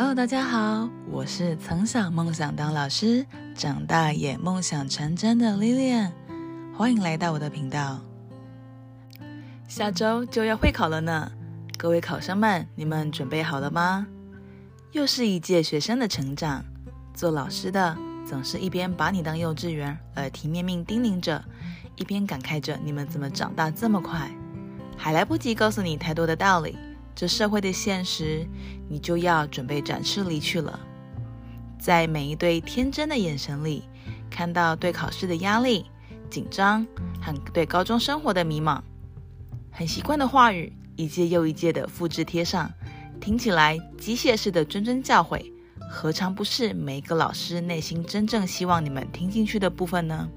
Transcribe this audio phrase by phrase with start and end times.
[0.00, 6.12] Hello，大家好，我是从小梦想当老师，长大也梦想成真的 Lilian，
[6.72, 7.98] 欢迎来到我的频道。
[9.66, 11.32] 下周就要会考了呢，
[11.76, 14.06] 各位考生们，你们准备好了吗？
[14.92, 16.64] 又是一届学生的成长，
[17.12, 21.44] 做老师的总是一边把你当幼稚园，耳提面命叮咛着，
[21.96, 24.30] 一边感慨着你们怎么长大这么快，
[24.96, 26.78] 还来不及告诉你太多的道理。
[27.18, 28.46] 这社会的现实，
[28.88, 30.78] 你就要准备展翅离去了。
[31.76, 33.82] 在每一对天真的眼神里，
[34.30, 35.84] 看到对考试的压力、
[36.30, 36.86] 紧张
[37.20, 38.80] 和对高中生活的迷茫。
[39.72, 42.70] 很习惯的话语，一届又一届的复制贴上，
[43.20, 45.44] 听起来机械式的谆谆教诲，
[45.90, 50.28] 何尝不是每一个老师内心真正希望你们听进去的部分呢？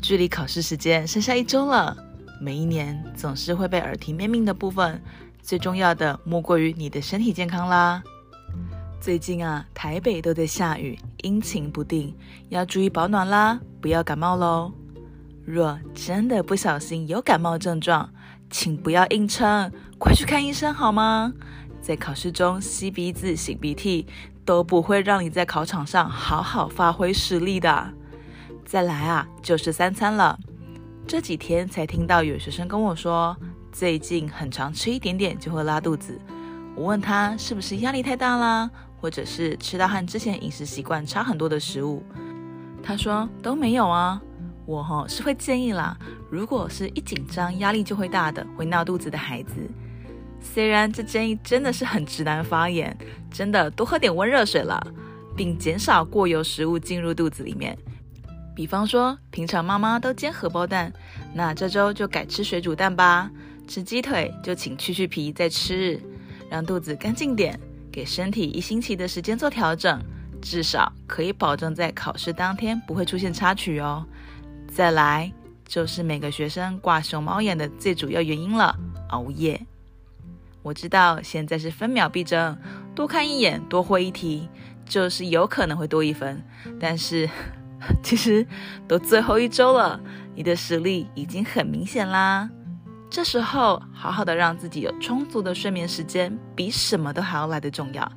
[0.00, 2.07] 距离考试时间剩下一周了。
[2.40, 5.02] 每一年总是会被耳提面命的部分，
[5.42, 8.02] 最重要的莫过于你的身体健康啦。
[9.00, 12.14] 最近啊，台北都在下雨，阴晴不定，
[12.48, 14.72] 要注意保暖啦，不要感冒喽。
[15.44, 18.10] 若真的不小心有感冒症状，
[18.50, 21.32] 请不要硬撑，快去看医生好吗？
[21.80, 24.06] 在考试中吸鼻子、擤鼻涕
[24.44, 27.92] 都不会让你在考场上好好发挥实力的。
[28.66, 30.38] 再来啊，就是三餐了。
[31.06, 33.36] 这几天才听到有学生跟我说，
[33.72, 36.18] 最近很常吃一点点就会拉肚子。
[36.74, 42.02] 我问他是不是压力太大啦，或者是吃到和之前饮食习惯差很多的食物。
[42.82, 44.20] 他说都没有啊。
[44.66, 45.96] 我哈是会建议啦，
[46.30, 49.54] 如果是一紧张压力就会大的，会闹肚子的孩子，
[50.42, 52.94] 虽然这建议真的是很直男发言，
[53.30, 54.78] 真的多喝点温热水了，
[55.34, 57.74] 并减少过油食物进入肚子里面。
[58.58, 60.92] 比方说，平常妈妈都煎荷包蛋，
[61.32, 63.30] 那这周就改吃水煮蛋吧。
[63.68, 66.02] 吃鸡腿就请去去皮再吃，
[66.50, 67.56] 让肚子干净点，
[67.92, 70.02] 给身体一星期的时间做调整，
[70.42, 74.04] 至少可以保证在考试当天不会出现插曲哦。
[74.66, 75.32] 再来
[75.64, 78.76] 就是每个学生挂熊猫眼的最主要原因了——
[79.10, 79.64] 熬夜。
[80.64, 82.58] 我知道现在是分秒必争，
[82.92, 84.48] 多看一眼多会一题，
[84.84, 86.42] 就是有可能会多一分，
[86.80, 87.30] 但是。
[88.02, 88.46] 其实
[88.86, 90.00] 都最后一周了，
[90.34, 92.48] 你的实力已经很明显啦。
[93.10, 98.10] 这时候好好的让自己有充足的睡眠时间，比什么都还要来得重要。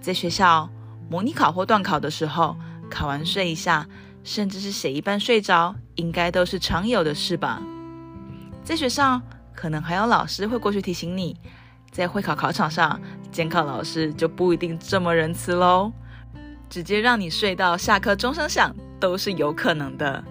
[0.00, 0.68] 在学校
[1.08, 2.56] 模拟考或段考的时候，
[2.90, 3.86] 考完睡一下，
[4.24, 7.62] 甚至是写一半睡着，应该都是常有的事吧。
[8.64, 9.20] 在学校
[9.54, 11.36] 可能还有老师会过去提醒你，
[11.90, 15.92] 在会考考场上，监考老师就不一定这么仁慈喽。
[16.70, 20.24] 直接让你睡到下课钟声响都是有可能的，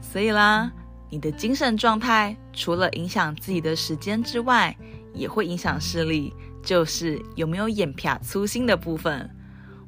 [0.00, 0.70] 所以啦，
[1.08, 4.76] 你的精神状态除了影响自己的时间之外，
[5.14, 6.34] 也会影响视力，
[6.64, 9.30] 就是有没有眼皮粗心的部分。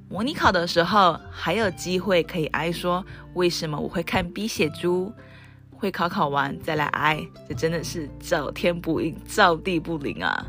[0.09, 5.13] 模拟考的时候还有机会可以哀说为什么我会看 B 血珠，
[5.77, 10.47] 会考考完再来哀，这真的是照天不应，照地不灵啊！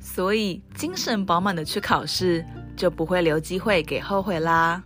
[0.00, 2.44] 所以精神饱满的去考试。
[2.80, 4.82] 就不会留机会给后悔啦。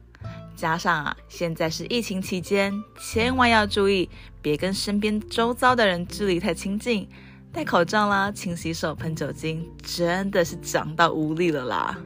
[0.56, 4.10] 加上啊，现在是疫情期间，千万要注意，
[4.42, 7.08] 别跟身边周遭的人距离太亲近，
[7.52, 11.96] 戴口罩啦，勤洗手，喷酒精，真的是讲到无力了啦。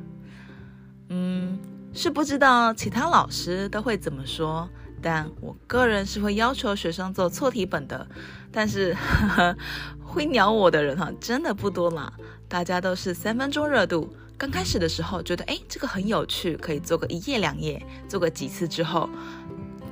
[1.09, 1.59] 嗯，
[1.95, 4.69] 是不知道其他老师都会怎么说，
[5.01, 8.07] 但我个人是会要求学生做错题本的。
[8.53, 9.57] 但是呵呵
[10.05, 12.13] 会鸟我的人哈，真的不多啦，
[12.47, 14.15] 大家都是三分钟热度。
[14.39, 19.11] 刚开始的时候觉得，哎，这个很有趣，可以做个一页两页，做个几次之后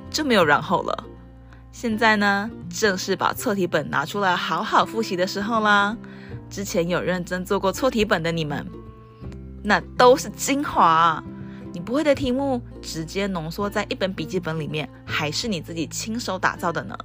[0.09, 1.05] 就没有然后了。
[1.73, 5.97] 现在呢，正是把错题本拿出来好好复习的时候啦。
[6.49, 8.65] 之前有认真做过错题本的你们，
[9.65, 11.23] 那都是精华。
[11.73, 16.97] 你不会的题目直接浓缩在一本笔记本里面，还是你自己亲手打造的呢？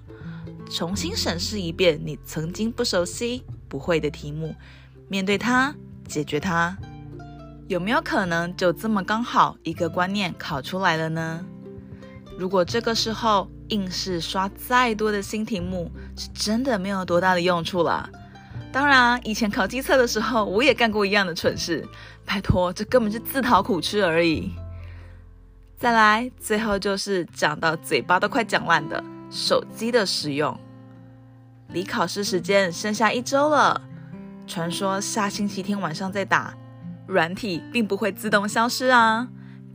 [0.69, 4.55] 重新审视一遍你曾经不熟悉、不会的题目，
[5.09, 5.75] 面对它，
[6.07, 6.77] 解决它。
[7.71, 11.45] 有没有可能就这么刚好一个观念考出来了呢？
[12.37, 18.09] 如果这个时候硬是刷再多的新题目，是真的没有多大的用处了。
[18.73, 21.87] 当然，以前考机测的时候，我也干过一样的蠢事。
[22.25, 24.51] 拜托，这根本是自讨苦吃而已。
[25.77, 30.59] 再来，最后就是讲到嘴巴都快讲烂的手机的使用。
[31.69, 33.81] 离考试时间剩下一周了，
[34.45, 36.53] 传说下星期天晚上再打。
[37.07, 39.27] 软体并不会自动消失啊！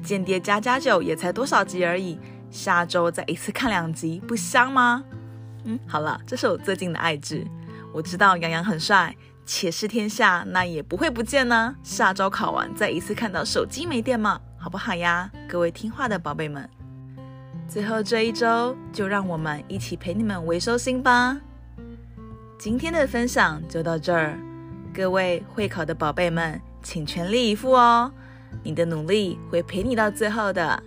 [0.03, 2.19] 间谍加加酒也才多少集而已，
[2.51, 5.03] 下周再一次看两集，不香吗？
[5.65, 7.47] 嗯，好了，这是我最近的爱剧。
[7.93, 11.75] 我知道杨洋很帅，且试天下，那也不会不见呢。
[11.83, 14.41] 下周考完再一次看到手机没电吗？
[14.59, 16.69] 好不好呀，各位听话的宝贝们？
[17.69, 21.37] 最后这一周，就让我们一起陪你们维收心吧。
[22.59, 24.39] 今天的分享就到这儿，
[24.95, 28.13] 各位会考的宝贝们，请全力以赴哦！
[28.63, 30.81] 你的努力会陪你到最后的。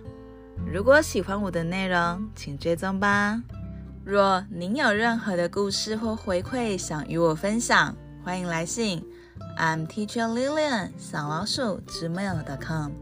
[0.66, 3.38] 如果喜欢我的内容，请追踪吧。
[4.02, 7.94] 若您有任何的故事或回馈想与我分享，
[8.24, 9.04] 欢迎来信。
[9.58, 12.92] I'm Teacher Lillian 小老鼠 gmail.com。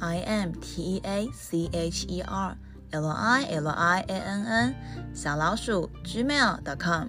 [0.00, 2.56] I am T E A C H E R
[2.90, 4.74] L I L I A N N
[5.14, 7.06] 小老鼠 gmail.com。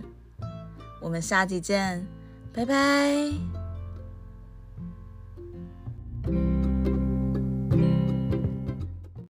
[1.01, 2.05] 我们下集见，
[2.53, 3.52] 拜拜。